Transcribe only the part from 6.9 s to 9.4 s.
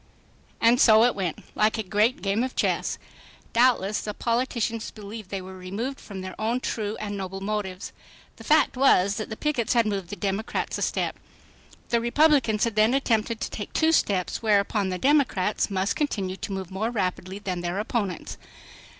and noble motives. The fact was that the